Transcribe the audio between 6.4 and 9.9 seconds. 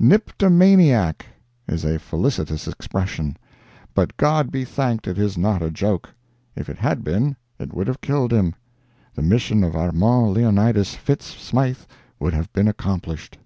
If it had been, it would have killed him—the mission of